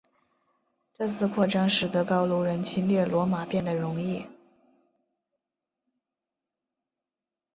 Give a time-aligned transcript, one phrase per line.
[0.97, 4.25] 这次扩张使得高卢人侵略罗马变得容易。